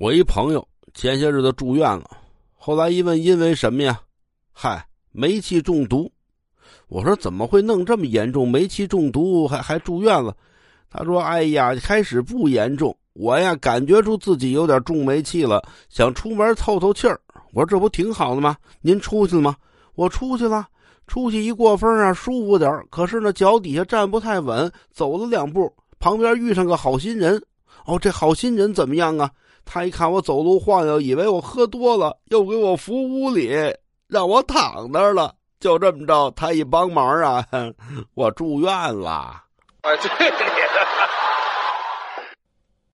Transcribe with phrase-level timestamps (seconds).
[0.00, 2.10] 我一朋友前些日子住院了，
[2.54, 4.00] 后来一问因为什么呀？
[4.50, 6.10] 嗨，煤气中毒。
[6.88, 8.50] 我说怎么会弄这么严重？
[8.50, 10.34] 煤气中毒还还住院了？
[10.88, 17.20] 他说：“哎呀，开始不严重，我呀感觉出自己有点中煤气了，想出门透透气儿。
[17.52, 18.56] 我说这不挺好的吗？
[18.80, 19.54] 您出去了吗？
[19.96, 20.66] 我出去了，
[21.06, 27.44] 出去一过风啊，舒服点可是呢，脚底下站不太稳，走了两步，旁边遇上个好心人。
[27.84, 29.30] 哦，这好心人怎么样啊？”
[29.72, 33.54] 他一看我走路晃悠，以为我喝多了，又给我扶屋里，
[34.08, 35.32] 让我躺那儿了。
[35.60, 37.46] 就这么着，他一帮忙啊，
[38.14, 39.44] 我住院了。
[39.84, 41.08] 我去，哈哈哈。